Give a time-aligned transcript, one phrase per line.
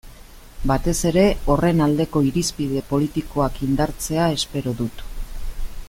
[0.69, 1.25] Batez ere
[1.55, 5.07] horren aldeko irizpide politikoak indartzea espero dut.